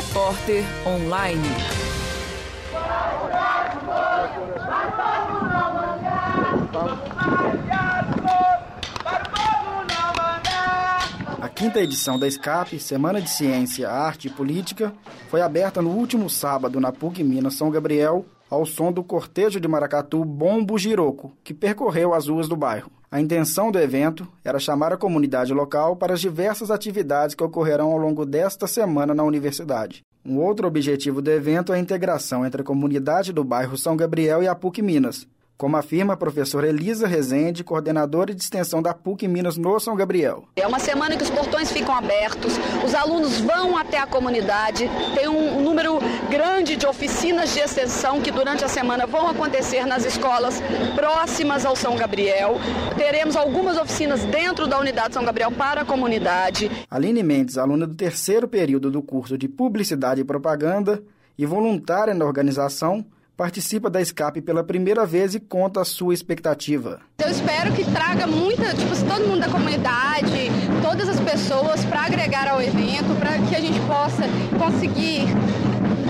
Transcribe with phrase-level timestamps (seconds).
[0.00, 1.42] Repórter Online.
[11.38, 14.94] A quinta edição da SCAP, Semana de Ciência, Arte e Política,
[15.28, 19.68] foi aberta no último sábado na PUC Minas São Gabriel, ao som do cortejo de
[19.68, 22.90] maracatu Bombo Giroco, que percorreu as ruas do bairro.
[23.10, 27.92] A intenção do evento era chamar a comunidade local para as diversas atividades que ocorrerão
[27.92, 30.02] ao longo desta semana na universidade.
[30.24, 34.42] Um outro objetivo do evento é a integração entre a comunidade do bairro São Gabriel
[34.42, 35.26] e a PUC Minas,
[35.60, 40.44] como afirma a professora Elisa Rezende, coordenadora de extensão da PUC Minas no São Gabriel.
[40.56, 45.28] É uma semana que os portões ficam abertos, os alunos vão até a comunidade, tem
[45.28, 45.89] um número
[46.40, 50.62] grande de oficinas de extensão que durante a semana vão acontecer nas escolas
[50.94, 52.54] próximas ao São Gabriel.
[52.96, 56.70] Teremos algumas oficinas dentro da unidade São Gabriel para a comunidade.
[56.90, 61.02] Aline Mendes, aluna do terceiro período do curso de Publicidade e Propaganda
[61.36, 63.04] e voluntária na organização,
[63.36, 67.00] participa da Escape pela primeira vez e conta a sua expectativa.
[67.18, 70.50] Eu espero que traga muita, tipo, todo mundo da comunidade,
[70.82, 74.22] todas as pessoas para agregar ao evento, para que a gente possa
[74.58, 75.24] conseguir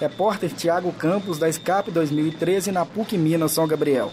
[0.00, 4.10] Repórter Tiago Campos da Escape 2013 na PUC Minas São Gabriel.